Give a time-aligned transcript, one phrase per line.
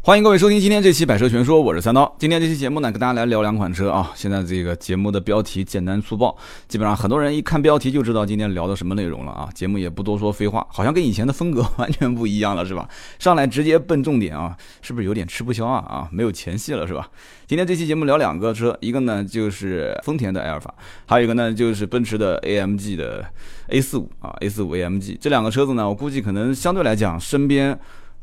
[0.00, 2.16] 欢迎各位收听今天这期《百车全说》，我是三刀。
[2.18, 4.10] 今天这期节目呢，跟大家来聊两款车啊。
[4.14, 6.34] 现在这个节目的标题简单粗暴，
[6.66, 9.50] 基本上很多人一看标题就知道今天聊的什么内容了啊。
[9.52, 12.88] 节目也不多说废话，好像跟以前的风格完全不一样了，是吧？
[13.18, 15.84] 上来直接奔重点啊，是不是有点吃不消啊？
[15.86, 17.06] 啊，没有前戏了，是吧？
[17.46, 20.72] 今天这期节目聊两个车，一个呢就是丰田的埃尔法，
[21.06, 23.26] 还有一个呢就是奔驰的 AMG 的
[23.66, 27.78] A 四五啊，A 四五 AMG 这两个车子呢，我估计可能相对来讲身边。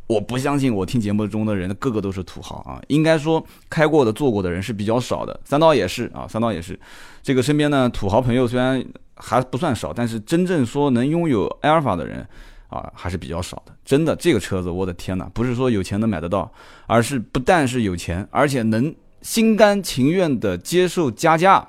[0.07, 5.39] 我不相信我听节目中的人个个都是土豪啊，应该说开过的、坐过的人是比较少的。
[5.43, 6.79] 三刀也是啊，三刀也是。
[7.23, 8.83] 这个身边呢，土豪朋友虽然
[9.15, 12.27] 还不算少，但是真正说能拥有埃尔法的人
[12.67, 13.73] 啊，还是比较少的。
[13.83, 16.51] 真的，这个车子，我的天哪，不是说有钱能买得到，
[16.85, 21.67] 而是不但是有钱，而且能心甘情愿的接受加价。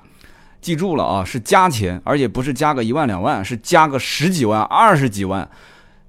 [0.59, 5.49] 记住了啊，是加钱，而且不是加个一万两万，是加个十几万、二十几万。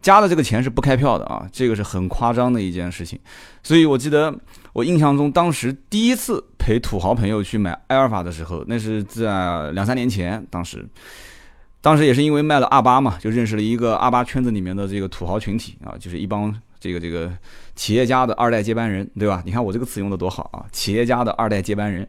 [0.00, 3.18] 加的这个钱是不开票的啊，这个是很夸张的一件事情，
[3.62, 4.34] 所以我记得
[4.72, 10.86] 我印象中当时第一次陪土豪朋友去买埃尔法的时候，那是在两三年前，当时，
[11.80, 17.30] 当时也是因为卖了二八嘛，就认识了一个二八圈子里面的这个土豪群体啊，就是一帮这个这个
[17.74, 19.42] 企业家的二代接班人，对吧？
[19.44, 22.08] 你看我这个词用的多好啊，企业家的二代接班人。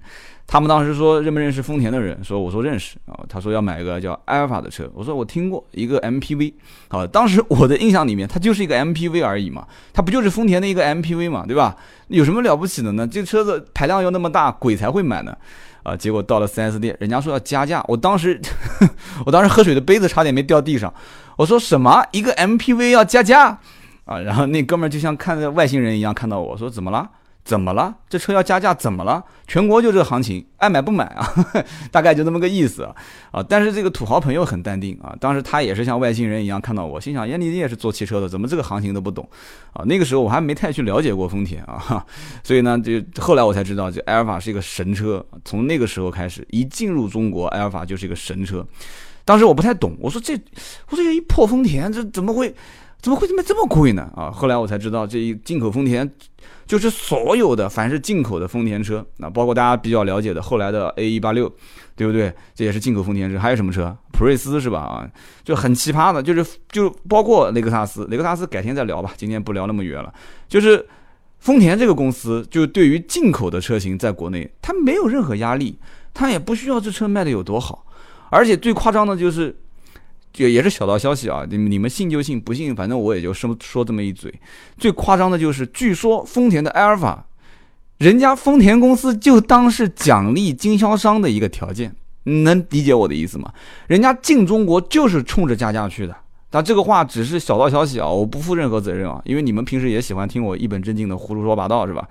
[0.51, 2.23] 他们当时说认不认识丰田的人？
[2.23, 3.13] 说我说认识啊。
[3.29, 4.89] 他说要买一个叫埃尔法的车。
[4.95, 6.51] 我说我听过一个 MPV。
[6.87, 9.67] 好，当时我的印象里面，它就是一个 MPV 而已嘛。
[9.93, 11.77] 它不就是丰田的一个 MPV 嘛，对吧？
[12.07, 13.07] 有什么了不起的呢？
[13.07, 15.37] 这车子排量又那么大，鬼才会买呢。
[15.83, 17.85] 啊，结果到了 4S 店，人家说要加价。
[17.87, 18.41] 我当时，
[19.27, 20.91] 我当时喝水的杯子差点没掉地上。
[21.37, 22.03] 我说什么？
[22.11, 23.59] 一个 MPV 要加价？
[24.05, 27.07] 啊，然后那哥们儿就像看着外星人一样看到我说怎么了？
[27.43, 27.95] 怎么了？
[28.07, 28.73] 这车要加价？
[28.73, 29.23] 怎么了？
[29.47, 31.27] 全国就这个行情，爱买不买啊？
[31.89, 32.95] 大概就这么个意思啊！
[33.31, 35.15] 啊，但是这个土豪朋友很淡定啊。
[35.19, 39.27] 当时他也是像外星人一样看到我，心想：哎，你也是做汽车的，怎么这个行情都不懂
[39.73, 39.83] 啊？
[39.85, 42.05] 那个时候我还没太去了解过丰田啊，
[42.43, 45.25] 所以呢，就后来我才知道，就埃尔法是一个神车。
[45.43, 48.63] 从那个时候开始，一进入中国，埃尔法就是一个神车。
[49.25, 50.39] 当时我不太懂，我说这，
[50.89, 52.53] 我说一破丰田，这怎么会？
[53.01, 54.11] 怎么会卖这么贵呢？
[54.13, 56.09] 啊，后来我才知道，这一进口丰田，
[56.67, 61.49] 就是所有的凡是进口的丰田车，那包括大家比较了解的后来的 A 一八六，
[61.95, 62.33] 对不对？
[62.53, 63.39] 这也是进口丰田车。
[63.39, 63.95] 还有什么车？
[64.11, 64.79] 普锐斯是吧？
[64.79, 65.09] 啊，
[65.45, 70.13] 就很奇葩的，就是就包括雷克萨斯，雷克萨斯改天再聊吧，今天不聊那么远了。
[70.49, 70.85] 就是
[71.39, 75.79] 丰田这个公司，就对于进口的车型，在国内它没有任何压力，
[76.13, 77.85] 它也不需要这车卖的有多好，
[78.29, 79.57] 而且最夸张的就是。
[80.37, 84.33] 也也是小道消息啊，你你们信就信，不信反正我也就说说这么一嘴。
[84.77, 87.25] 最夸张的就是，据说丰田的埃尔法，
[87.97, 93.51] 人家丰田公司就当是奖励经销商的一个条件，能理解我的意思吗？
[93.87, 96.15] 人家进中国就是冲着加价去的。
[96.51, 102.07] 但这个话只是小道消息啊，我不负任何责任啊，因为你们平时也喜欢听我一本正经的胡说八道是吧？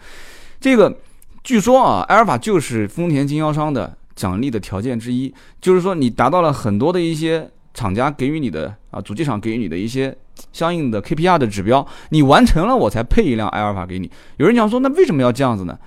[0.60, 0.94] 这个
[1.42, 7.48] 据说啊，埃尔法就是丰田经销商的奖励的条件之一，就是说你达到了很多的一些。
[7.74, 10.16] 厂家给予你的啊，主机厂给予你的一些
[10.52, 14.10] 相应的 KPI 的指标，你完成了，我才配一辆埃尔法给你。
[14.36, 15.78] 有人讲说，那为什么要这样子呢？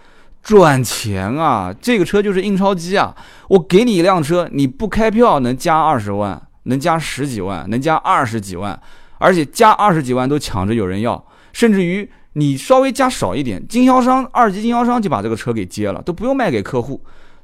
[0.43, 1.71] 赚钱啊！
[1.79, 3.15] 这个车就是印钞机啊！
[3.47, 8.79] 我给你一辆车，你不开票能加二十万，能加十几万，能加二十几万，
[9.19, 16.99] 而且加二十几万都抢着有人要，甚至于你稍微加少一点，经销商二级经销商就把这个车给接了，都不用卖给客户。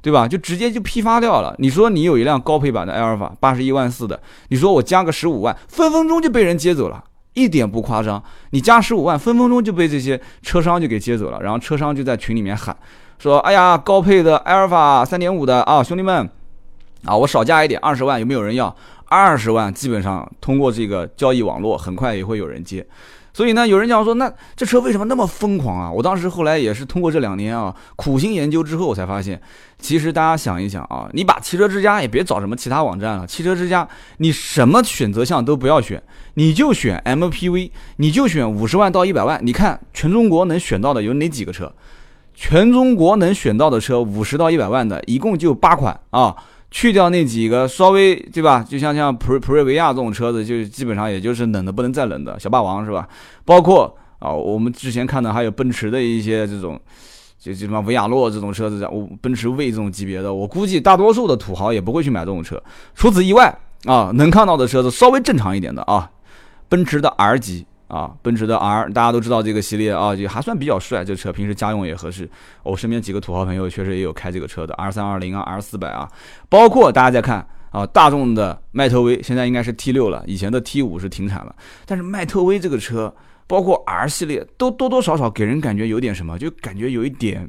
[0.08, 0.26] 对吧？
[0.26, 1.54] 就直接就批发掉了。
[1.58, 7.04] 你说你有一辆高配版的埃尔法，八十一万四的，你说我加个十五万，分分钟就被人接走了，
[7.34, 8.22] 一点不夸张。
[8.52, 11.38] 你加十五万，分分钟就被这些车商就给接走了。
[11.42, 12.74] 然后车商就在群里面喊
[13.18, 16.26] 说：“哎呀，高配的埃尔法三点五的啊，兄弟们，
[17.04, 18.74] 啊，我少加一点，二十万有没有人要？
[19.10, 22.86] 二十万基本上通过这个交易网络，很快也会有人接。”
[23.38, 25.88] 所以呢，有人讲说，那这车为什么那么疯狂啊？
[25.88, 29.40] 我当时后来也是通过这两年啊苦心研究之后，我才发现，
[29.78, 36.02] 其实大家想一想啊，你把汽车之家也别找什么其他网站了，汽车之家你什么选择项都不要选，
[36.34, 41.72] 你就选 MPV，你就选五十万到一百万，你看全中国能选到的有哪几个车？
[42.34, 46.34] 全中国能选到的车五十到一百万的，一共就八款啊。
[46.70, 53.08] 去掉那几个稍微对吧，就像像普普锐维亚这种车子，就基本上也就是冷的不能再冷的小霸王是吧？
[53.44, 56.78] 包括啊，我们之前看的还有奔驰的一些这种，
[57.38, 62.62] 就就什么维亚洛这种车子，我奔驰 V 这种级别的，我估计大多数的土豪也不会去买这种车。
[62.94, 66.10] 除此以外啊，能看到的车子稍微正常一点的啊，
[66.68, 67.64] 奔驰的 R 级。
[67.88, 71.02] 啊，奔驰的 R，大家都知道这个系列啊，也还算比较帅。
[71.02, 72.28] 这车平时家用也合适。
[72.62, 76.06] 我身边几个土豪朋友确实也有开这个车的 R 三二零啊，R 四百啊，
[76.50, 81.56] 包括大家在看啊，大众的迈特威现在应该是 T 六了，以前的 T 五是停产了。
[81.86, 83.14] 但是迈特威这个车
[83.46, 87.48] 包括 R 系列，都多多少少给人感觉有点什么，就感觉有一点，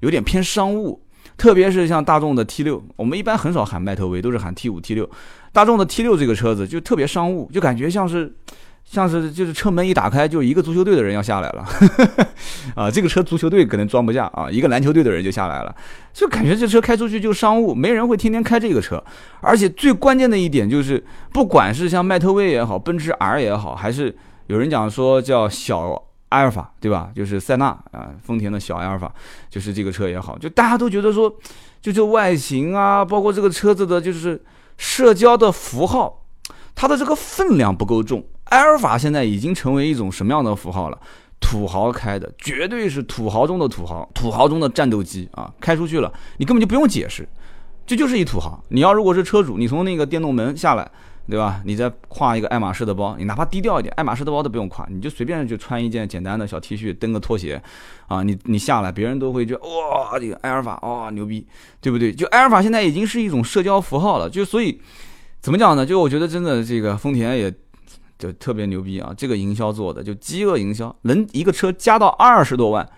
[0.00, 1.00] 有点偏商务。
[1.36, 5.08] 特别是像大众的 T 六，我们一般很少喊迈特威，都是喊 T 五、T 六。
[5.52, 8.34] 大众的 T 六这个车子就特别商务，就感觉像是。
[8.90, 11.64] 像是就是车门一打开，就一个足球队的人要下来了，
[12.74, 15.76] 啊，这个车足球队可能装不下啊，一个篮球队的人就下来了，
[16.14, 19.02] 就感觉这车开出去就商务，没人会天天开这个车。
[19.42, 21.04] 而且最关键的一点就是，
[21.34, 27.10] 不管是像迈特威也好，奔驰 R 也好，还是有人讲说叫小阿尔法，对吧？
[27.14, 29.12] 就是塞纳啊，丰田的小阿尔法，
[29.50, 31.30] 就是这个车也好，就大家都觉得说，
[31.82, 34.42] 就这外形啊，包括这个车子的，就是
[34.78, 36.24] 社交的符号，
[36.74, 38.24] 它的这个分量不够重。
[38.50, 40.98] 埃尔法现在已经成为一种什么样的符号了？
[41.40, 45.48] 土豪开的，绝对是土豪中的土豪，土豪中的战斗机啊！
[45.60, 47.26] 开出去了，你根本就不用解释，
[47.86, 48.60] 这就是一土豪。
[48.70, 50.90] 你要如果是车主，你从那个电动门下来，
[51.30, 51.62] 对吧？
[51.64, 57.62] 你再挎一个爱马仕的包，你哪怕低调一点，爱马仕的包都不用挎，你就随便就穿一件简单的小 T 恤，蹬个拖鞋，
[58.08, 61.46] 啊，你你下来，别人都会觉得哇，这个埃尔法哇牛逼，
[61.80, 62.12] 对不对？
[62.12, 64.80] 就埃尔法现在已经是一种社交符号了，就所以
[65.40, 65.86] 怎么讲呢？
[65.86, 67.54] 就我觉得真的这个丰田也。
[68.18, 69.14] 就特别牛逼啊！
[69.16, 72.88] 这个营销做的就饥饿营销，能一个车加到二十多万，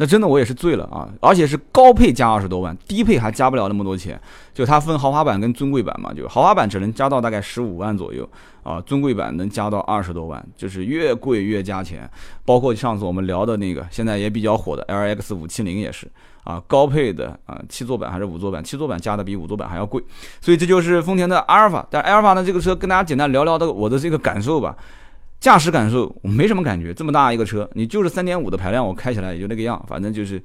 [0.00, 1.06] 那真的我也是醉了啊！
[1.20, 4.18] 而且是高配加二十多万，低配还加不了那么多钱。
[4.54, 8.26] 就它分豪华版跟尊贵版嘛，就豪华版只能加到大概十五万左右
[8.62, 12.10] 啊，尊贵版能加到二十多万，就是越贵越加钱。
[12.46, 16.10] 包括上次我们聊的那个现在也比较火的 L X 五七零也是。
[16.44, 18.64] 啊，高配的啊，七座版还是五座版？
[18.64, 20.02] 七座版加的比五座版还要贵，
[20.40, 21.86] 所以这就是丰田的阿尔法。
[21.90, 24.74] 但阿尔法呢，这个车跟大家简单聊聊的我的这个感受吧。
[25.40, 29.82] 驾驶感受我没什么感觉，这么大一个车，你就是三点五的排量，我开起来也就那个样。
[29.88, 30.42] 反正就是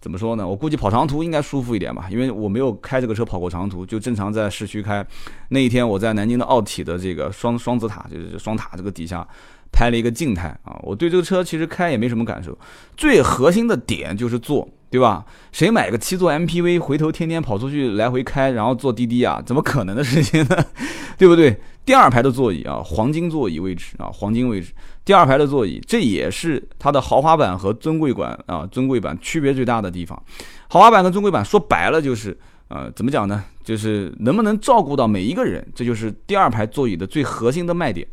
[0.00, 0.48] 怎么说呢？
[0.48, 5.06] 我估计跑长途应该舒服一点吧，因为我没有开这个车跑过长途，就正常在市区开。
[5.50, 9.26] 那一天我在南京的奥体的这个双双子塔，就是双塔这个底下。
[9.70, 12.56] 拍了一个静态啊，我对这个车其实开也没什么感受，
[12.96, 15.22] 最核心的点就是坐，对吧？
[15.52, 19.42] 谁买个七座 MPV 回头天天跑出去来回开，然后坐滴滴啊？
[19.44, 20.56] 怎么可能的事情呢？
[21.18, 21.54] 对不对？
[21.88, 24.74] 第二排的座椅啊，黄金座椅位置啊，黄金位置，
[25.06, 30.22] 第二排的座椅，这也是它的豪华版和尊贵版啊，尊贵版区别最大的地方。
[30.68, 32.38] 豪华版跟尊贵版说白了就是，
[32.68, 33.42] 呃，怎么讲呢？
[33.64, 38.06] 就是能不能照顾到每一个人，这就是第二排座椅的最核心的卖点。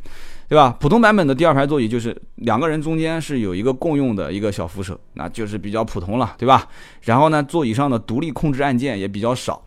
[0.48, 0.78] 对吧？
[0.80, 6.66] 普通版本的第二排座椅就是两个人中间是有一个共用的一个小扶手，那就是比较普通了，对吧？
[7.02, 9.62] 然后呢，座椅上的独立控制按键也比较少。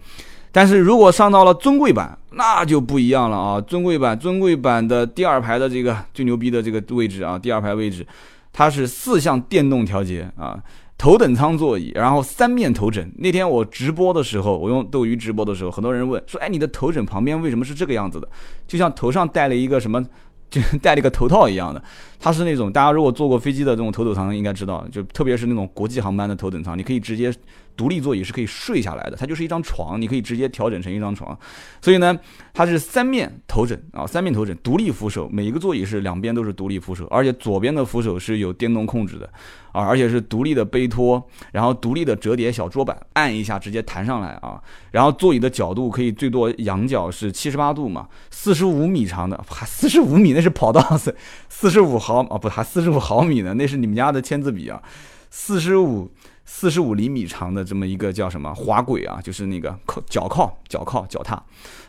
[0.51, 3.61] 但是如果上到了尊贵版，那就不一样了啊！
[3.61, 8.07] 尊贵版，尊贵版的第二排的这个最牛逼的这个位置啊，第二排位置，
[8.53, 10.59] 它是四项电动调节啊，
[10.97, 13.13] 头等舱座椅，然后三面头枕。
[13.19, 18.29] 那天我直播的时候，我用斗鱼直播的时候，很多人问说：“哎，你的头枕旁边为什么是这个样子的？
[18.67, 20.05] 就像头上戴了一个什么？”
[20.51, 21.83] 就戴了一个头套一样的，
[22.19, 27.31] 它是那种大家如果坐过飞机的这种头等舱应该知道，就特别是那种国际航班的头等舱，你可以直接。
[27.79, 31.39] 独立座椅是可以睡下来的，它就是一张床，你可以直接调整成一张床。
[31.81, 32.19] 所以呢，
[32.53, 39.31] 它是三面头枕啊，三面头枕，独立扶手，每一个座椅是两边都是独立扶手，而且左边的扶手是有电动控制的
[39.71, 44.61] 啊，而且是独立的背托，然后独立的折叠小桌板，按一下直接弹上来啊。
[44.91, 51.15] 然后座椅的角度可以最多仰角是七十八度嘛，四十五米长的，还四十五米那是跑道四
[51.49, 54.83] 四十五毫啊不还四十五毫米呢，那是你们家的签字笔啊，
[55.31, 56.11] 四十五。
[56.51, 61.41] 四十五厘米长的这么一个叫什么滑轨啊，就是那个靠脚靠脚靠脚踏，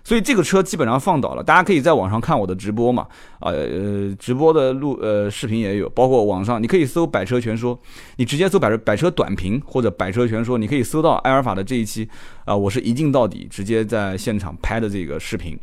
[0.03, 1.41] 所以这个车基本上放倒了。
[1.41, 3.07] 大家可以在网上看我的直播嘛，
[3.39, 7.79] 啊呃直播的录呃视频也有，包括网上你可以搜百车全说，
[8.17, 12.07] 你直接搜百车百车短评或者百车全说，你可以搜到埃尔法的这一期
[12.43, 15.57] 啊，我是一镜到底，直接在现场拍的这个视频。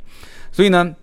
[0.50, 0.94] 所以呢，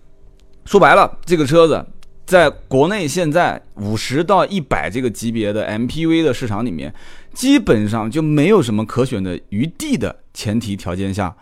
[0.64, 1.86] 说白了，这个车子。
[2.26, 6.92] 在国内现在五十到一百这个级别的 MPV 的市场里面，
[7.34, 11.36] 基本上就没有什么可选的余地的前提条件下，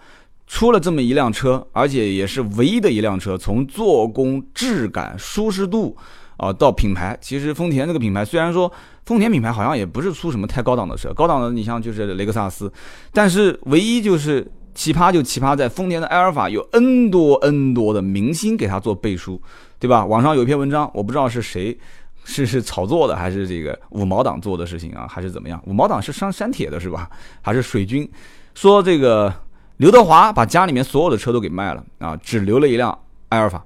[0.49, 5.97] 出了这么一辆车，而且也是唯一的一辆车，从做工、质感、舒适度
[6.37, 8.71] 啊到品牌，其实丰田这个品牌虽然说
[9.07, 12.73] 丰田品牌好像也不是出什么太高档的车，高档的你像就是雷克萨斯，
[13.13, 19.41] 但是唯一就是奇葩就奇葩在丰田的埃尔法有 N 多 N 多的明星给他做背书。
[19.83, 20.07] 对吧？
[20.07, 21.77] 网上有一篇文章，我不知道是谁，
[22.23, 25.61] 是是炒作的，还是这个五毛党做的事情啊，还是怎么样？
[25.67, 27.11] 五毛党是删删帖的是吧？
[27.41, 28.09] 还是水军？
[28.55, 29.35] 说这个
[29.79, 32.97] 刘德华把家里面所有的车都给卖了啊，只留了一辆
[33.31, 33.61] 埃尔法。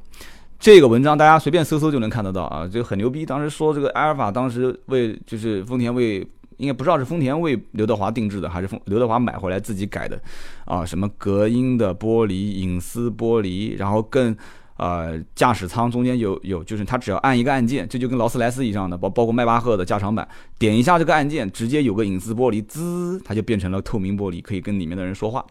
[0.58, 3.26] 这个文章大家随便搜搜就能看得到啊，这个很牛逼。
[3.26, 10.18] 当时说这个埃尔法当时为就是丰田为应该不知道是丰田为刘德华定制的，还是丰刘德华买回来自己改的
[10.64, 10.82] 啊？
[10.82, 14.34] 什么隔音的玻璃、隐私玻璃，然后更。
[14.78, 20.28] 呃，驾驶舱中间有有，就是它只要按一个按键，这就跟劳斯莱斯一样的，包包括迈巴赫的加长版，
[20.58, 25.42] 点一下这个按键，直接有个隐私玻璃，滋，它就变成了透明玻璃，可以跟里面的人说话。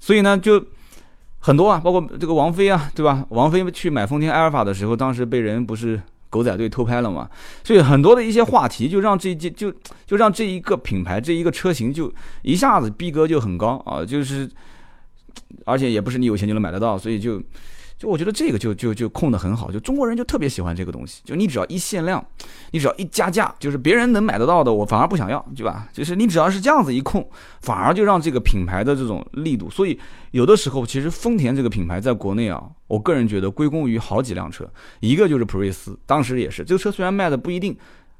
[0.00, 0.60] 所以呢，就
[1.38, 3.24] 很多啊，包括这个王菲啊，对吧？
[3.28, 7.30] 王菲去买丰田埃尔法的时候，当时被人不是狗仔队偷拍了嘛？
[7.62, 9.72] 所以很多的一些话题，就让这这就
[10.04, 12.12] 就让这一个品牌这一个车型就
[12.42, 14.50] 一下子逼格就很高啊，就是
[15.64, 17.40] 而且也不是你有钱就能买得到，所以就。
[17.98, 21.20] 就我觉得这个就就就控得很好，就中国人就特别喜欢这个东西。
[21.24, 22.24] 就你只要一限量，
[22.70, 25.88] 你只要一加价，就是别人能买得到的，我反而不想要，对吧？
[25.92, 27.28] 就是你只要是这样子一控，
[27.60, 29.68] 反而就让这个品牌的这种力度。
[29.68, 29.98] 所以
[30.30, 37.76] 有的时候，其实丰田这个品牌在国内啊，我个人觉得归功于好几辆车，一个就是普锐斯，当时也是这个车虽然卖的不一定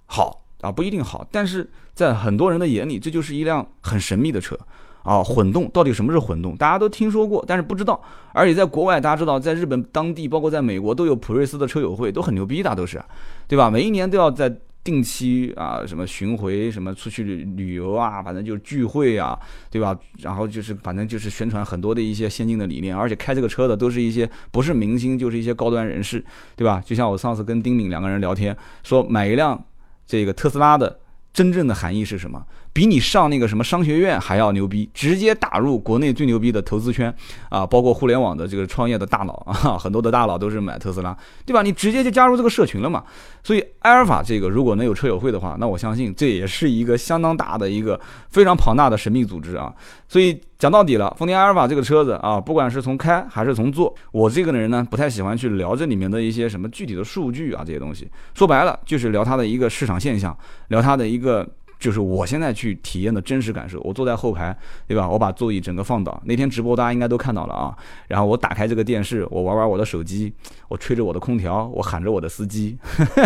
[0.07, 4.59] 好啊，不一定好，但是在很多人的眼里，这就是一辆很神秘的车。
[5.03, 6.57] 啊，混动到底什么是混动？
[6.57, 8.01] 大家都听说过，但是不知道。
[8.33, 13.03] 而且在国外，大家知道，在日本当地，包括在美国，都有普锐斯的车友会，都很牛逼的，都是，
[13.47, 13.71] 对吧？
[13.71, 19.39] 每一年都要在定期啊，什么巡回，什么出去旅游啊，反正就是聚会啊，
[19.71, 19.99] 对吧？
[20.21, 26.25] 然后就是反正就是宣传很多的一些先进的理念，而且开这个车的都是一些不是明星，就是一些高端人士，
[26.55, 26.83] 对吧？
[26.85, 29.63] 就像我上次跟丁敏两个人聊天，说买一辆
[30.07, 31.01] 这个特斯拉的
[31.33, 32.43] 真正的含义是什么？
[32.79, 37.13] 比你上那个什么商学院还要牛逼，直接打入国内最牛逼的投资圈
[37.49, 41.61] 啊，包括互联网的这个创业的大佬啊，很多的大佬都是买特斯拉，对吧？
[41.61, 43.03] 你直接就加入这个社群了嘛。
[43.43, 49.75] 所以埃尔法这个如果能有车友会的话，那我相信这也是一个相当大的一个非常庞大的神秘组织啊。
[50.07, 58.09] 所以讲到底了，丰田埃尔法这个车子啊，不管是从开还是从做，我这个人呢不太喜欢去聊这里面的一些什么具体的数据啊这些东西。
[58.35, 61.45] 说白了就是聊它的一个市场现象，聊它的一个。
[61.79, 64.57] 就是我现在去体验的真实感受，我坐在后排，
[64.87, 65.09] 对吧？
[65.09, 66.21] 我把座椅整个放倒。
[66.25, 67.77] 那天直播大家应该都看到了啊。
[68.09, 70.33] 然后我打开这个电视，我玩玩我的手机，
[70.69, 72.77] 我吹着我的空调，我喊着我的司机，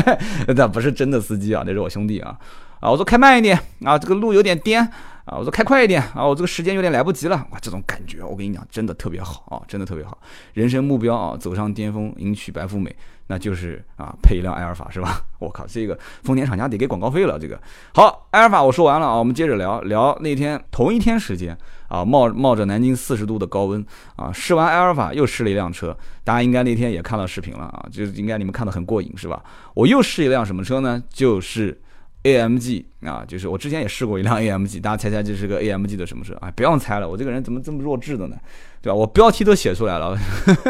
[0.54, 2.38] 那不是真的司机啊，那是我兄弟啊。
[2.80, 4.82] 啊，我说开慢一点啊，这个路有点颠
[5.24, 5.38] 啊。
[5.38, 7.36] 我说开快一点啊，我这个时间有点来不及了。
[7.52, 10.18] 哇，这种感觉我跟你讲，真的特别好啊，真的特别好。
[10.54, 12.94] 人生目标啊，走上巅峰，迎娶白富美。
[13.32, 15.22] 那就是啊，配一辆埃尔法是吧？
[15.40, 17.38] 我靠，这个丰田厂家得给广告费了。
[17.38, 17.58] 这个
[17.94, 21.56] 好，埃尔法我说完了啊，我们接着聊聊那天同一天时间
[21.88, 23.82] 啊，冒冒着南京四十度的高温
[24.16, 29.42] 啊，试完埃尔法又试了一辆车，大家应该那天也看到视频了啊，就应该你们看的很过瘾是吧？
[29.72, 31.02] 我又试一辆什么车呢？
[31.08, 31.80] 就是
[32.24, 36.52] AMG 啊，就是我之前也试过一辆 AMG，大家猜猜这是个 AMG 的什么车啊？
[36.54, 38.36] 不用猜了，我这个人怎么这么弱智的呢？
[38.82, 38.94] 对吧？
[38.94, 40.16] 我标题都写出来了，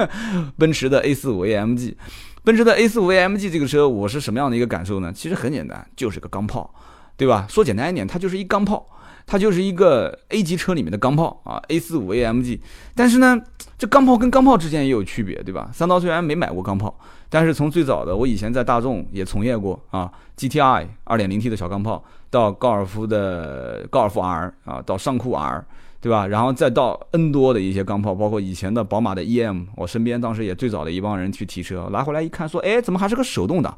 [0.56, 1.94] 奔驰的 A45 AMG。
[2.44, 5.12] 奔驰的 A45 AMG 这个车，我是什么样的一个感受呢？
[5.12, 6.74] 其实很简单，就是个钢炮，
[7.16, 7.46] 对吧？
[7.48, 8.84] 说简单一点，它就是一钢炮，
[9.24, 11.62] 它就是一个 A 级车里面的钢炮啊。
[11.68, 12.58] A45 AMG，
[12.96, 13.40] 但是呢，
[13.78, 15.70] 这钢炮跟钢炮之间也有区别，对吧？
[15.72, 25.64] 三刀虽然没买过钢炮，但是从最早的我以前在大众也从业过啊，GTI 2.0T 的小钢炮，到高尔夫的高尔夫 R 啊，到尚酷 R。
[26.02, 26.26] 对吧？
[26.26, 33.72] 然后再到 N 多的一些钢炮，包括以前的宝马的 EM，我身边当时也最早的一帮人去提车，拿回来一看，说，哎，怎么还是个手动挡？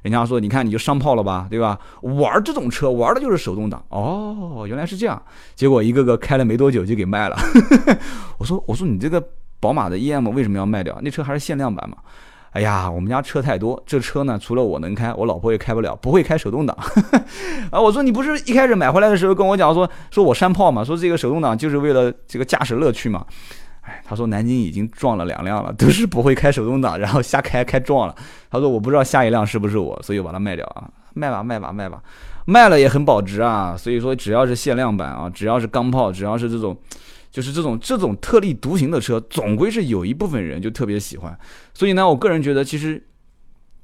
[0.00, 1.78] 人家说，你看你就上炮了吧，对吧？
[2.00, 3.84] 玩这种车玩的就是手动挡。
[3.90, 5.20] 哦，原来是这样。
[5.54, 7.36] 结果一个个开了没多久就给卖了。
[8.38, 9.22] 我说，我说你这个
[9.60, 10.98] 宝马的 EM 为什么要卖掉？
[11.02, 11.98] 那车还是限量版嘛。
[12.56, 16.74] 哎呀，我们家车太多，这车呢，除了我能开，我老婆也开不了，不会开手动挡。
[17.70, 23.26] 啊，我说你不是一开始买回来的时候跟我讲说，说我山炮嘛，说这个手动挡就是为了这个驾驶乐趣嘛。
[23.82, 28.14] 哎，他说南京已经撞了两辆了，都是不会开手动挡，然后瞎开开撞了。
[28.50, 32.00] 他说我不知道下一辆是不是我，所以我把它卖掉啊，卖吧卖吧卖吧，
[32.46, 33.76] 卖了也很保值啊。
[33.76, 36.74] 所以说只要是限量版啊，只要是钢炮，只要是这种。
[37.36, 41.38] 就是这种这种特立独行的车，总归是有一部分人就特别喜欢。
[41.74, 43.06] 所以呢，我个人觉得，其实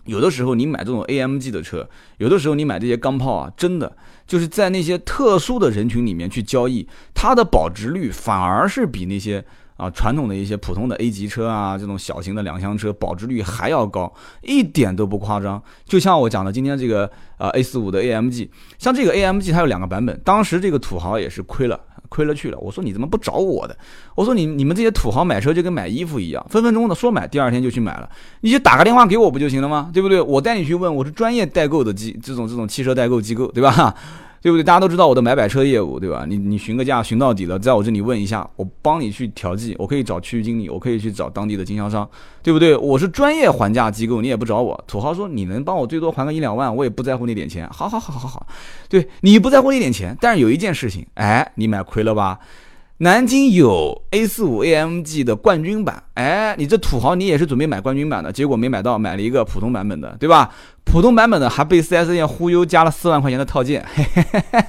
[0.07, 3.95] 有的时候你买这种 AMG 的车，有的时候你买这些钢炮啊，真的
[4.27, 9.45] 就是在那些特殊的人群里面去交易，它的保值率反而是比那些
[9.77, 15.63] 啊传统的一些普通的 A 级车啊这种小型的两厢车保值率还要高，一点都不夸张。
[15.85, 17.05] 就像我讲的今天这个
[17.37, 21.79] 啊 A 四五的 AMG，像这个 AMG 它有两个版本，当时这个土豪也是亏了。
[22.12, 23.75] 亏了去了，我说你怎么不找我的？
[24.14, 28.11] 我说你你们这些土豪买车就跟买衣服一样，分分钟的说买，第二天就去买了，
[28.42, 29.90] 你就打个电话给我不就行了吗？
[29.95, 30.21] 对不对？
[30.21, 33.95] 我带你去问，我是专业代购的机，这种这种汽车代购机构，对吧？
[34.43, 34.65] 对不对？
[34.65, 36.27] 大家都知道我的买摆车业务，对吧？
[36.29, 42.07] 你你询个价，询到底了，在我这里问一下，我帮你去调剂，我可以找区域经理，我可以去找当地的经销商，
[42.43, 42.77] 对不对？
[42.77, 44.85] 我是专业还价机构，你也不找我。
[44.89, 47.69] 土豪说你能帮我最多还个一两万，我也不在乎那点钱。
[47.71, 48.47] 好好好好好，
[48.89, 52.41] 对你不在乎那点钱，但是有一件事情，哎，你买亏了吧？
[52.99, 60.55] 南京有 A 四五 AMG 的冠军版，哎，你这土豪你也是准备买冠军版的，结果没买到，买了一个普通版本的，对吧？
[60.85, 64.65] 普通版本的还被 4S 店忽悠加了四万块钱的套件，嘿嘿嘿嘿，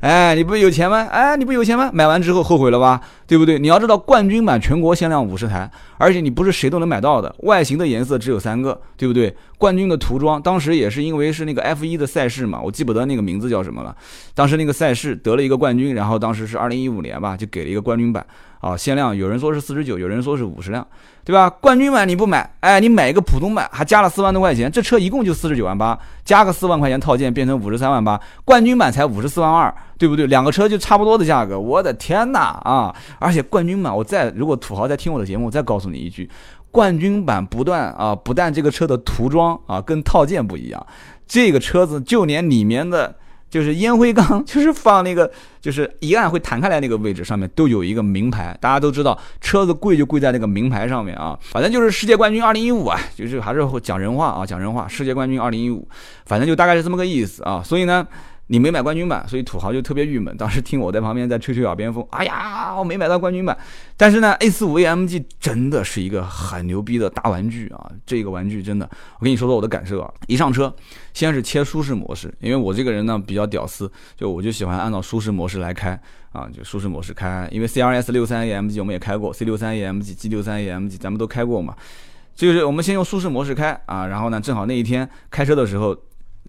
[0.00, 1.06] 哎，你不有钱吗？
[1.12, 1.88] 哎，你不有钱吗？
[1.92, 3.00] 买完之后后悔了吧？
[3.24, 3.56] 对不对？
[3.56, 9.32] 你要知道冠军版全国限量五十台，而且你不是谁都能买到的，外形的颜色只有三个，对不对？
[9.58, 13.94] 冠军的涂装当时也是因为是那个 F1 的赛事嘛，我记不得那个名字叫什么了，
[14.34, 18.26] 当时那个赛事得了一个冠军，然后当时是二零一五年吧，就给了一个冠军版。
[18.60, 20.86] 啊，限量有人说是四十九，有人说是五十辆，
[21.24, 21.48] 对吧？
[21.48, 30.26] 冠军版你不买，哎，你买一个普通版，还加了四万多块钱，这车一共就四十九万八，加个四万块钱套件变成五十三万八，冠军版才五十四万二，对不对？
[30.26, 32.94] 两个车就差不多的价格，我的天哪啊！
[33.18, 36.28] 而且冠军版，我再如果土豪在听我的节目，我再告诉你一句，
[36.70, 40.86] 冠军版不断啊，不但这个车的涂装啊跟套件不一样，
[41.26, 43.16] 这个车子就连里面的。
[43.50, 45.30] 就是烟灰缸， 就是放那个，
[45.60, 48.56] 就是一按会弹开来那个位置上面都有一个名牌。
[48.60, 51.38] 大家都知道，车子贵就贵在那个名牌上面啊。
[51.42, 54.88] 反正就是世界冠军二零一五啊，就是还是讲人话啊，讲人话。
[54.88, 55.86] 世界冠军二零一五，
[56.24, 57.60] 反正就大概是这么个意思啊。
[57.62, 58.06] 所以呢。
[58.52, 60.36] 你没买冠军版，所以土豪就特别郁闷。
[60.36, 63.56] 当时听我在旁边在吹吹耳边风，哎呀，我没买到冠军版。
[63.96, 67.88] 但是呢，A45 AMG 真的是一个很牛逼的大玩具啊！
[68.04, 68.90] 这个玩具真的，
[69.20, 70.12] 我跟你说说我的感受啊。
[70.26, 70.74] 一上车，
[71.14, 75.90] 先是切舒适模式，因为我这个人呢比较屌丝，就我就喜欢按照舒适模式来开
[76.32, 77.48] 啊，就舒适模式开。
[77.52, 81.76] 因为 CRS 63 AMG 我们也开过，C63 AMG、G63 AMG 咱们都开过嘛。
[82.34, 85.96] 就是我们先用舒适模式开啊，然后呢，正好那一天开车的时候。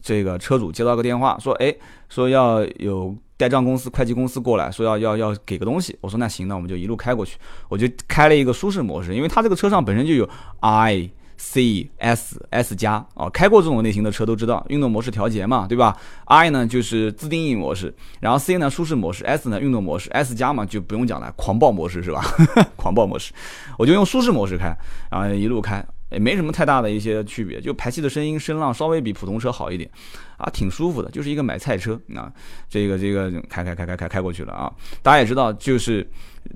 [0.01, 1.73] 这个车主接到个电话，说，哎，
[2.09, 5.97] 说要有代账公司、会计公司过来，说要要要给个东西。
[6.01, 7.37] 我说那行，那我们就一路开过去。
[7.69, 10.29] 我就开了一个舒适模式，因为它这个车上本身就有
[10.59, 22.23] I、C、S、S 加啊，开过这种类型的车都知道，运动模式调节嘛，对吧？I 呢就是自定义模式，然后 C 呢舒适模式，S 呢运动模式，S 加嘛就不用讲了，狂暴模式是吧？
[22.77, 23.33] 狂暴模式，
[23.77, 24.75] 我就用舒适模式开，
[25.09, 25.83] 然后一路开。
[26.11, 29.89] 也没什么太大的一些区别，就排气的声音声浪稍微比普通车好一点，
[30.41, 32.31] 啊，挺舒服的，就是一个买菜车啊。
[32.69, 34.71] 这个这个开开开开开开过去了啊。
[35.01, 36.07] 大家也知道，就是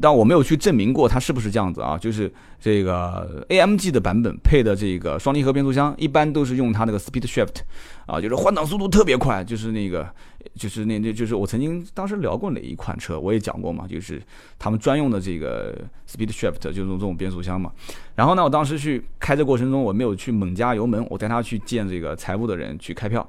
[0.02, 1.98] 但我没有去证明过它是不是这样子啊。
[1.98, 7.62] 就是这个 AMG 的版本配的这个双离合变速箱，一般都是用它那个 Speed Shift，
[8.06, 10.08] 啊，就是换挡速度特别快，就是那个。
[10.54, 14.22] 就是那那，就是我曾经当时聊过哪一款车，我也讲过嘛，就是
[14.60, 15.76] 他们专用的这个
[16.08, 17.72] Speed Shift，就是这种变速箱嘛。
[18.14, 23.28] 然后呢，我当时去开的过程中，我没有去猛加油门，我带他去见这个财务的人去开票。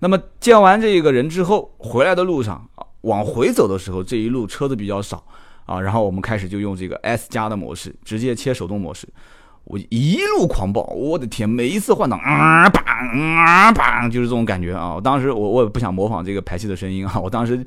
[0.00, 5.24] 那么见完这个人之后，回来的路上啊往回走的时候，这一路车子比较少
[5.64, 9.08] 啊，然后我们开始就用这个 S 加的模式，直接切手动模式。
[9.64, 11.48] 我一路狂暴，我的天！
[11.48, 12.80] 每一次换挡啊，砰
[13.36, 14.94] 啊，砰，就是这种感觉啊！
[14.94, 17.18] 我当时我我也不想模仿这个排气的声音啊！
[17.18, 17.66] 我当时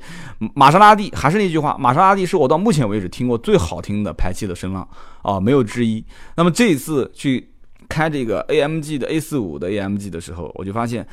[0.54, 4.88] 玛莎拉蒂还是那句话，玛莎拉蒂是我到目前为止听过最好听的排气的声浪
[5.20, 6.02] 啊，没有之一。
[6.36, 7.50] 那么这一次去
[7.86, 11.06] 开这个 AMG 的 A 四五的 AMG 的时候，我就发现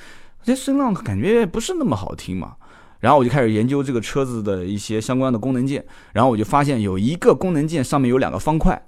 [0.47, 2.55] 这声浪感觉不是那么好听嘛。
[3.01, 8.86] 然后我就开始研究这个车子的一些相关的功能键，然后我就发现有一个功能键上面有两个方块。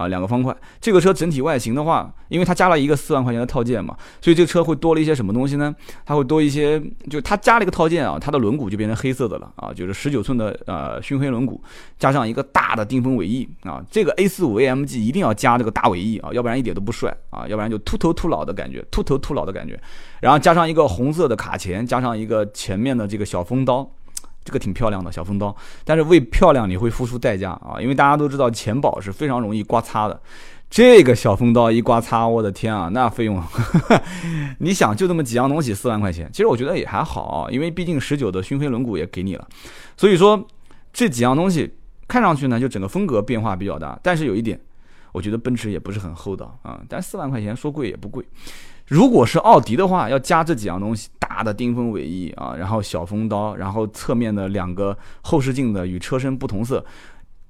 [0.00, 0.56] 啊，两个方块。
[0.80, 5.74] 这个车整体外形的话，因为它加了一个四万块钱的套件嘛，所以这个车会多了一些什么东西呢？
[6.06, 11.58] 它会多一些，就它加了一个套件啊，它的轮毂就变成黑色的了啊，就是十九寸的呃熏黑轮毂，
[11.98, 13.84] 加上一个大的定风尾翼啊。
[13.90, 19.78] 这个 A 四五 AMG 一定要加这个大尾翼啊，要不然一点都不帅啊，要不然就秃头秃脑的感觉，秃头秃脑的感觉。
[20.20, 23.86] 然后加上一个红色的卡钳，加上一个前面的这个小风刀。
[24.44, 27.76] 这个挺漂亮的小风刀，但是为漂亮你会付出代价啊！
[27.80, 30.20] 因为大家都知道前保是非常容易刮擦的，
[30.70, 33.42] 这个小风刀一刮擦，我的天啊，那费用，
[34.58, 39.46] 你想就这么几样东西四万块钱，其实我觉得也还好，因为毕竟十九的熏黑轮毂也给你了，
[39.96, 40.42] 所以说
[40.92, 41.74] 这几样东西
[42.08, 44.58] 看上去呢，就整个风格变化比较大，但是有一点，
[45.12, 48.24] 我觉得奔驰也不是很厚道啊，但四万块钱说贵也不贵。
[48.86, 56.84] 如果是奥迪的话，要加这几样东西，大的丁峰尾翼啊，然后小风刀，然后侧面的两个后视镜的与车身不同色，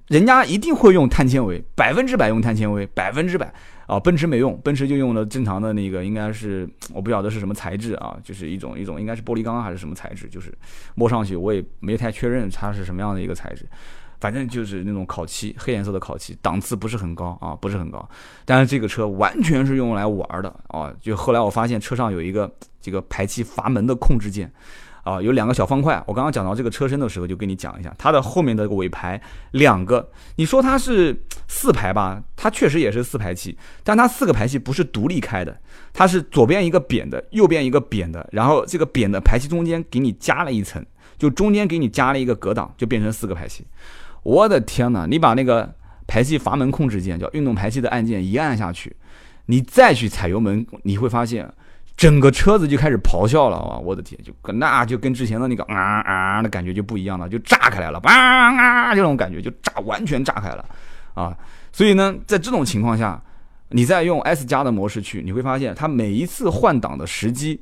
[0.07, 3.51] 人家一定会用碳纤维，百分之百用碳纤维，百分之百
[3.87, 10.53] 啊，奔驰没用，奔驰就用了正常的那个，应该是我不晓得是什么材质啊，就是一种一种应该是玻璃钢还是什么材质，就是
[10.93, 13.65] 摸上去我也没太确认它是什么样的一个材质。
[14.21, 18.07] 反正就是那种烤漆，黑颜色的烤漆，档次不是很高啊，不是很高。
[18.45, 20.93] 但是这个车完全是用来玩的啊！
[21.01, 24.53] 就后来我发现车上有一个这个排气阀门的控制键
[25.03, 26.01] 啊，有两个小方块。
[26.05, 29.19] 我刚刚讲到这个车身的时候，就跟你讲一下，它的后面的尾排
[29.53, 32.21] 两个，你说它是四排吧？
[32.35, 35.59] 它确实也是四排气，但它四个排气不是独立开的，
[35.91, 40.85] 它是左边一个扁的，右边一个扁的，然后这个扁的排气中间给你加了一层，
[41.17, 43.65] 就中间给你加了一个隔挡，就变成四个排气。
[44.23, 45.05] 我的天哪！
[45.05, 45.73] 你把那个
[46.07, 48.95] 排气阀门控制键叫运动排气的按键一按下去，
[49.47, 51.51] 你再去踩油门，你会发现
[51.97, 53.77] 整个车子就开始咆哮了啊！
[53.77, 60.65] 我的天，就跟那就跟之前的那个啊啊的感觉就不一样了，就炸开来了，啊啊这种感觉就炸完全炸开了
[61.13, 61.35] 啊！
[61.71, 63.21] 所以呢，在这种情况下，
[63.69, 67.59] 你再用 S 加的模式去，你会发现它每一次换挡的时机，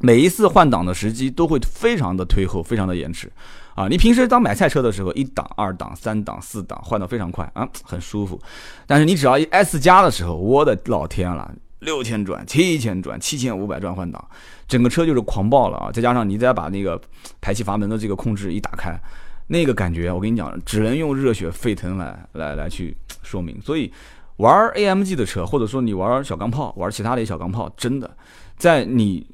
[0.00, 3.30] 每一次换挡的时机都会非常的推后，非常的延迟。
[3.76, 8.40] 啊，你平时当买菜车的时候，一档、二档、三档、四档换的非常快啊，很舒服。
[8.86, 14.28] 但是你只要一 S 加的时候，我的老天了，六千转、七千转、七千五百转换挡，
[14.66, 15.92] 整个车就是狂暴了啊！
[15.92, 16.98] 再加上你再把那个
[17.42, 18.98] 排气阀门的这个控制一打开，
[19.46, 23.60] 那个感觉我跟你讲，只能用热血沸腾来来来去说明。
[23.60, 23.92] 所以
[24.38, 28.16] 玩 AMG 的车，或者说你玩小钢炮、玩其他的小钢炮，真的
[28.56, 29.26] 在你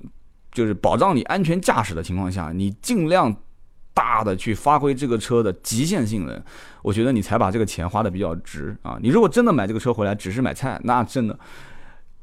[0.51, 3.33] 就是保障你安全驾驶的情况下，你尽量。
[3.95, 6.43] 大的去发挥这个车的极限性能，
[6.83, 8.99] 我觉得你才把这个钱花的比较值啊！
[9.03, 11.39] 你如果真的买这个车回来只是买菜，那真的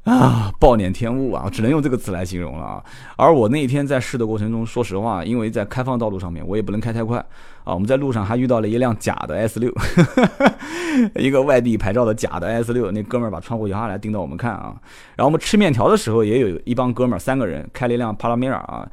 [0.04, 2.84] 啊暴殄天物啊，只能用这个词来形容了啊！
[3.16, 7.18] 而我那天在试的过程中，说实话，因为在开放道路上面，我也不能开太快
[7.64, 7.74] 啊。
[7.74, 9.72] 我们在路上还遇到了一辆假的 S 六，
[11.14, 14.74] 一个外地牌照的假的 S 六，那哥们儿把窗户摇下来盯着我们看啊。
[15.16, 18.90] 然后我们吃面条的时候，也有一帮哥们儿，三个人开了一辆帕拉梅尔啊。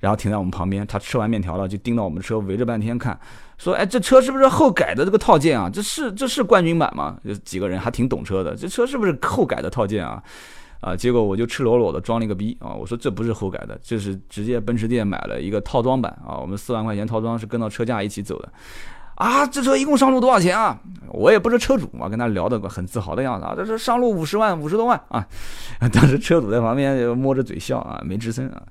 [0.00, 3.16] 然后停在我们旁边，他吃完面条了，就盯到我们车，围着半天看，
[3.58, 5.70] 说：“哎，这车是不是后改的这个套件啊？
[5.72, 10.22] 这是这是冠军版吗？”就几个人还挺懂车的，这车是不是后改的套件啊？
[10.80, 12.72] 啊，结果我就赤裸裸的装了一个逼啊！
[12.72, 16.38] 我说这不是后改的，这是直接奔驰店买了一个套装版啊！
[16.40, 18.50] 我们四万块钱套装是跟到车价一起走的
[19.16, 19.46] 啊！
[19.46, 20.80] 这车一共上路多少钱啊？
[21.08, 23.52] 我也不是车主嘛跟他聊的很自豪的样子啊！
[23.54, 25.26] 这是上路五十万，五十多万啊！
[25.92, 28.62] 当时车主在旁边摸着嘴笑啊，没吱声啊。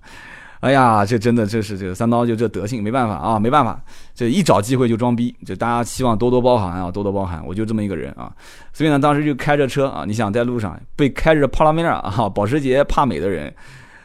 [0.59, 3.81] 哎呀，这真的这是这个三刀就这德性，没办法啊，没办法，
[4.13, 8.29] 这一找机会就装逼，就大家希望多多包涵啊，多多包涵，我就这么一个人啊，
[8.73, 13.53] 所以呢，当时就开着车啊，你想在路上被开着帕拉梅拉啊，保时捷帕美的人，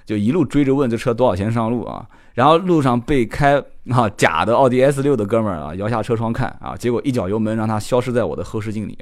[0.07, 8.97] 就一路追着问这车多少钱上路啊，然后路上被开啊假的奥迪 S 六的哥们儿啊摇下车窗看啊，结果一脚油门让他消失在我的后视镜里，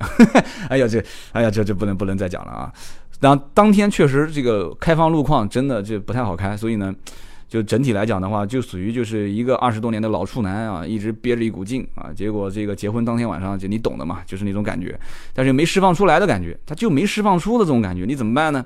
[0.71, 2.73] 哎呀这，哎呀这这不能不能再讲了啊，
[3.21, 6.95] 然后当天确实这个开放路况真的就不太好开，所以呢。
[7.53, 14.99] 就整体来讲的话，就属于就是一个二十多年的老处男啊，一直憋着一股劲啊，结果这个结婚当天晚上就你懂的嘛，就是那种感觉，
[15.35, 18.65] 但是又没释放出来的感觉，他就没释放出的这种感觉，你怎么办呢？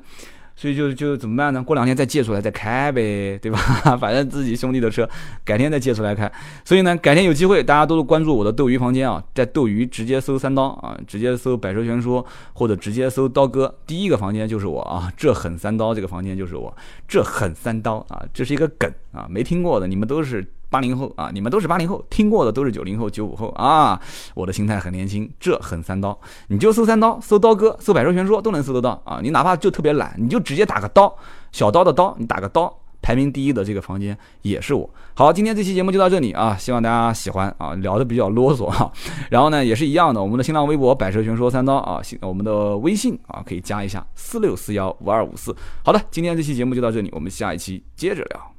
[0.56, 1.62] 所以就就怎么办呢？
[1.62, 3.58] 过两天再借出来再开呗，对吧？
[4.00, 5.08] 反正自己兄弟的车，
[5.44, 6.30] 改天再借出来开。
[6.64, 16.74] 所以呢，改天有机会，大家都关注我的斗鱼房间啊，在斗鱼直接搜三刀啊，直接搜百车全说，或者直接搜刀哥，第一个房间就是我啊，这狠三刀这个房间就是我，
[17.06, 20.44] 这狠三刀啊，这是一个梗啊，没听过的你们都是。
[20.68, 24.00] 八零后啊，你们都是八零后，听过的都是九零后、九五后啊。
[24.34, 29.20] 我的心态很年轻，这很三刀，你就搜三刀，搜刀哥，搜百车全说都能搜得到啊。
[29.22, 31.14] 你哪怕就特别懒，你就直接打个刀，
[31.52, 34.88] 小刀的刀，你打个刀，排名第一的这个房间也是我。
[35.14, 38.90] 好，今天这期节目就到这里啊，希望大家喜欢啊，聊的比较啰嗦哈。
[39.30, 45.54] 然后呢，也是一样的，我们的新浪微博百车全说三刀啊，我们的微信啊可以加一下四六四幺五二五四。
[45.84, 48.55] 好的，今天这期节目就到这里，我们下一期接着聊。